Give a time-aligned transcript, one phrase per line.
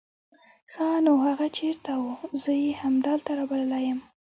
[0.73, 2.11] ښا نو هغه چېرته وو؟
[2.43, 3.99] زه يې همدلته رابللی يم.